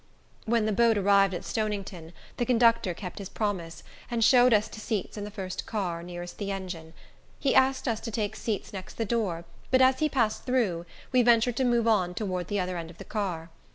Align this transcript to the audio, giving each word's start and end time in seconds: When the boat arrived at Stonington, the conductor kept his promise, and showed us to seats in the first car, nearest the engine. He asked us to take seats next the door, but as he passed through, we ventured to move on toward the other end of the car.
When 0.45 0.65
the 0.65 0.71
boat 0.71 0.97
arrived 0.97 1.35
at 1.35 1.45
Stonington, 1.45 2.11
the 2.37 2.45
conductor 2.47 2.95
kept 2.95 3.19
his 3.19 3.29
promise, 3.29 3.83
and 4.09 4.23
showed 4.23 4.51
us 4.51 4.67
to 4.69 4.79
seats 4.79 5.15
in 5.15 5.25
the 5.25 5.29
first 5.29 5.67
car, 5.67 6.01
nearest 6.01 6.39
the 6.39 6.49
engine. 6.51 6.93
He 7.39 7.53
asked 7.53 7.87
us 7.87 7.99
to 7.99 8.09
take 8.09 8.35
seats 8.35 8.73
next 8.73 8.97
the 8.97 9.05
door, 9.05 9.45
but 9.69 9.79
as 9.79 9.99
he 9.99 10.09
passed 10.09 10.43
through, 10.43 10.87
we 11.11 11.21
ventured 11.21 11.57
to 11.57 11.63
move 11.63 11.87
on 11.87 12.15
toward 12.15 12.47
the 12.47 12.59
other 12.59 12.77
end 12.79 12.89
of 12.89 12.97
the 12.97 13.05
car. 13.05 13.51